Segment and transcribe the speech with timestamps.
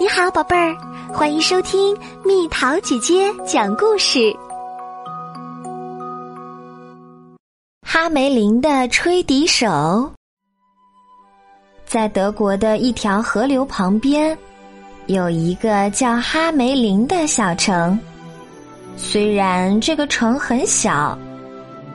[0.00, 0.74] 你好，宝贝儿，
[1.12, 4.34] 欢迎收听蜜桃姐姐讲故事。
[7.82, 10.10] 哈梅林的吹笛手，
[11.84, 14.34] 在德国的一条河流旁边，
[15.04, 18.00] 有一个叫哈梅林的小城。
[18.96, 21.18] 虽然这个城很小，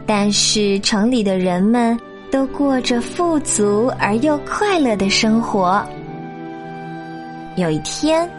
[0.05, 1.99] 但是城里的人们
[2.29, 5.83] 都过着富足而又快乐的生活。
[7.55, 8.29] 有一天，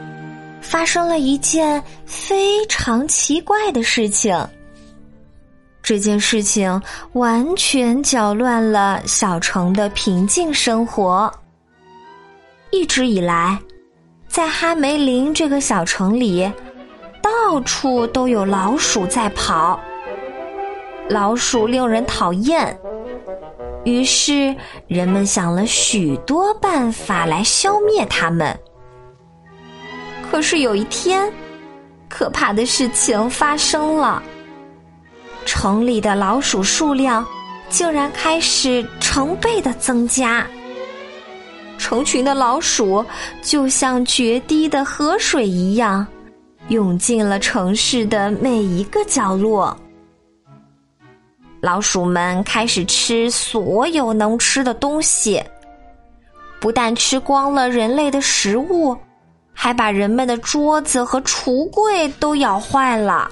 [0.60, 4.36] 发生了一件非常奇怪的事情。
[5.82, 11.32] 这件事情完全搅乱了小城的平静生活。
[12.70, 13.58] 一直以来，
[14.28, 16.50] 在哈梅林这个小城里，
[17.22, 19.80] 到处都有老鼠在跑。
[21.08, 22.76] 老鼠令人讨厌，
[23.84, 24.54] 于是
[24.88, 28.58] 人们想了许多办法来消灭它们。
[30.36, 31.32] 可是有一天，
[32.10, 34.22] 可怕的事情发生了。
[35.46, 37.26] 城里的老鼠数量
[37.70, 40.46] 竟然开始成倍的增加，
[41.78, 43.02] 成群的老鼠
[43.40, 46.06] 就像决堤的河水一样，
[46.68, 49.74] 涌进了城市的每一个角落。
[51.62, 55.42] 老鼠们开始吃所有能吃的东西，
[56.60, 58.94] 不但吃光了人类的食物。
[59.58, 63.28] 还把人们的桌子和橱柜都咬坏了，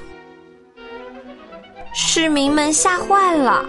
[1.94, 3.64] 市民们吓坏了，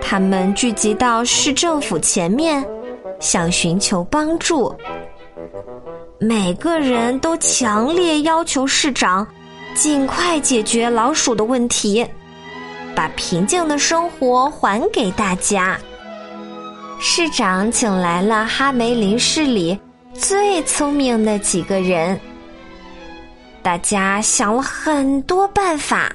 [0.00, 2.66] 他们聚集到市政府前面，
[3.20, 4.74] 想寻求帮助。
[6.18, 9.26] 每个人都强烈要求市长
[9.74, 12.04] 尽快解决老鼠的问题，
[12.94, 15.78] 把平静的生活还给大家。
[16.98, 19.78] 市长请来了哈梅林市里。
[20.14, 22.20] 最聪明的几个人，
[23.62, 26.14] 大家想了很多办法，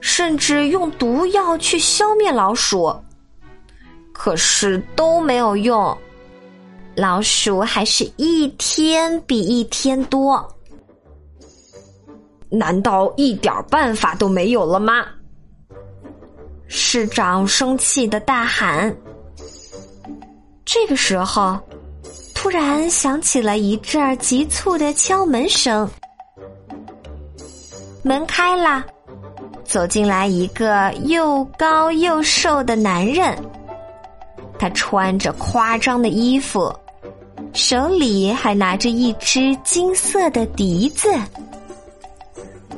[0.00, 2.94] 甚至用毒药去消灭老鼠，
[4.12, 5.96] 可是都没有用，
[6.94, 10.46] 老鼠还是一天比一天多。
[12.48, 15.04] 难道一点办法都没有了吗？
[16.68, 18.94] 市长生气的大喊。
[20.64, 21.58] 这个时候。
[22.36, 25.88] 突然响起了一阵急促的敲门声，
[28.02, 28.84] 门开了，
[29.64, 33.36] 走进来一个又高又瘦的男人。
[34.58, 36.72] 他穿着夸张的衣服，
[37.52, 41.12] 手里还拿着一只金色的笛子。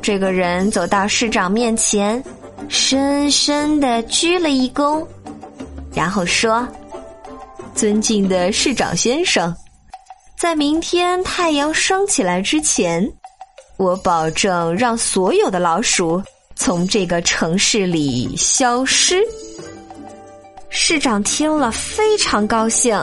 [0.01, 2.23] 这个人走到市长面前，
[2.69, 5.05] 深深的鞠了一躬，
[5.93, 6.67] 然后说。
[7.79, 9.55] 尊敬的市长先生，
[10.37, 13.09] 在明天太阳升起来之前，
[13.77, 16.21] 我保证让所有的老鼠
[16.57, 19.23] 从这个城市里消失。
[20.69, 23.01] 市长听了非常高兴，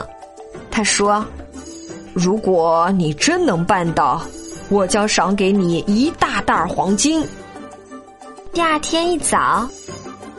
[0.69, 1.25] 他说
[2.14, 4.22] ：“如果你真能办到，
[4.68, 7.25] 我将赏给你一大袋黄金。”
[8.52, 9.69] 第二天一早，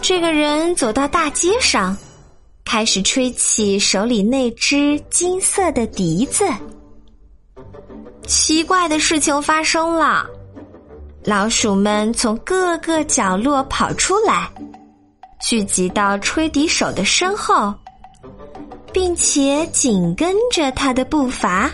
[0.03, 1.97] 这个人走到大街上。
[2.77, 6.45] 开始吹起手里那只金色的笛子。
[8.27, 10.27] 奇怪的事情发生了，
[11.25, 14.53] 老鼠们从各个角落跑出来，
[15.41, 17.73] 聚集到吹笛手的身后，
[18.93, 21.71] 并且紧跟着他的步伐，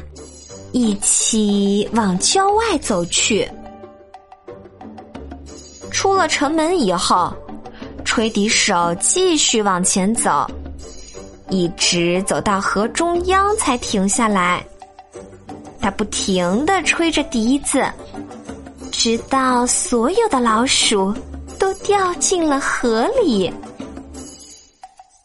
[0.70, 3.50] 一起往郊外走去。
[5.90, 7.34] 出了城门以后，
[8.04, 10.48] 吹笛手继续往前走。
[11.52, 14.64] 一直走到河中央才停下来，
[15.78, 17.84] 他不停的吹着笛子，
[18.90, 21.14] 直到所有的老鼠
[21.58, 23.52] 都掉进了河里。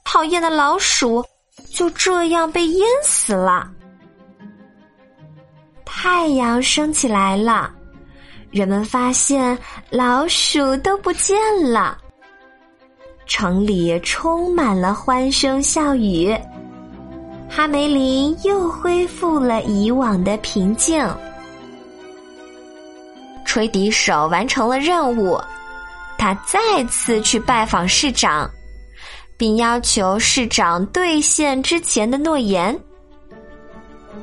[0.03, 1.23] 讨厌的老鼠
[1.71, 3.71] 就这样被淹死了。
[5.85, 7.71] 太阳升起来了，
[8.51, 9.57] 人们发现
[9.89, 11.37] 老鼠都不见
[11.71, 11.97] 了。
[13.27, 16.35] 城里充满了欢声笑语，
[17.49, 21.05] 哈梅林又恢复了以往的平静。
[23.45, 25.39] 吹笛手完成了任务，
[26.17, 28.49] 他再次去拜访市长，
[29.35, 32.77] 并要求市长兑现之前的诺言。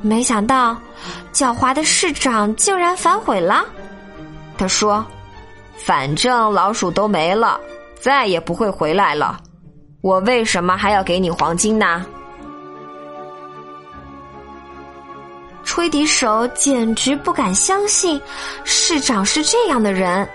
[0.01, 0.77] 没想到，
[1.33, 3.65] 狡猾的市长竟然反悔了。
[4.57, 5.05] 他说
[5.77, 7.61] ：“反正老鼠都没了。”
[8.01, 9.41] 再也不会回来了，
[10.03, 12.05] 我为什么还要给你黄金呢？
[15.65, 18.21] 吹笛手简直不敢相信
[18.65, 20.29] 市长是这样的人，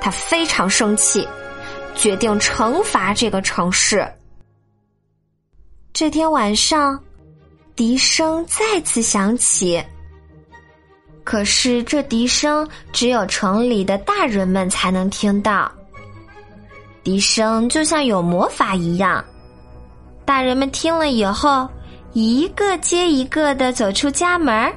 [0.00, 1.26] 他非常生气，
[1.94, 4.06] 决定惩罚这个城市。
[5.92, 7.00] 这天晚上，
[7.76, 9.82] 笛声再次响起，
[11.22, 15.70] 可是这笛声只有城里的大人们才能听到。
[17.04, 19.22] 笛声就像有魔法一样，
[20.24, 21.68] 大人们听了以后。
[22.14, 24.72] 一个接一个的走出家门，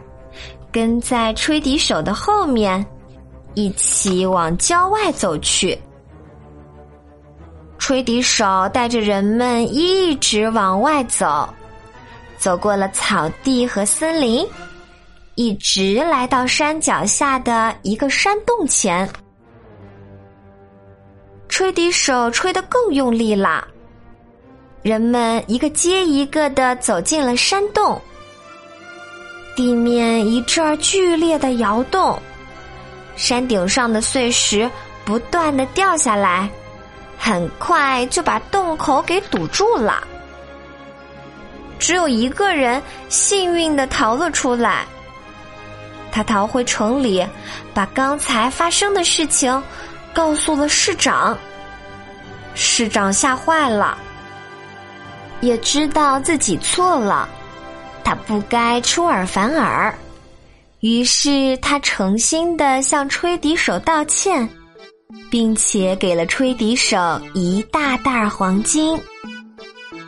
[0.72, 2.84] 跟在吹笛手的后面，
[3.54, 5.80] 一起往郊外走去。
[7.78, 11.48] 吹笛手带着人们一直往外走，
[12.40, 14.44] 走过了草地和森林，
[15.36, 19.08] 一直来到山脚下的一个山洞前。
[21.58, 23.68] 吹笛手吹得更用力了。
[24.84, 28.00] 人们一个接一个的走进了山洞，
[29.56, 32.22] 地面一阵剧烈的摇动，
[33.16, 34.70] 山顶上的碎石
[35.04, 36.48] 不断的掉下来，
[37.18, 40.08] 很快就把洞口给堵住了。
[41.80, 44.86] 只有一个人幸运的逃了出来，
[46.12, 47.26] 他逃回城里，
[47.74, 49.60] 把刚才发生的事情
[50.18, 51.38] 告诉了市长。
[52.56, 53.96] 市长吓坏了。
[55.42, 57.30] 也知道自己错了，
[58.04, 59.96] 他不该出尔反尔，
[60.80, 64.50] 于是他诚心的向吹笛手道歉，
[65.30, 66.98] 并且给了吹笛手
[67.36, 69.00] 一大袋黄金。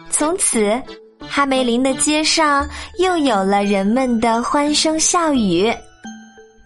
[0.09, 0.81] 从此，
[1.27, 2.67] 哈梅林的街上
[2.97, 5.71] 又有了人们的欢声笑语，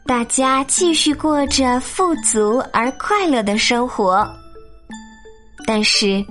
[0.05, 4.27] 大家继续过着富足而快乐的生活。
[5.65, 6.23] 但是。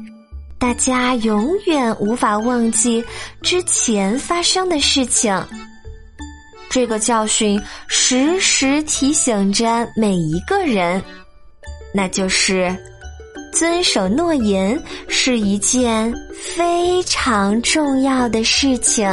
[0.58, 3.04] 大家永远无法忘记
[3.42, 5.36] 之前发生的事情。
[6.70, 11.02] 这个教训时时提醒着每一个人，
[11.92, 12.72] 那就是
[13.52, 19.12] 遵守诺言是一件非常重要的事情。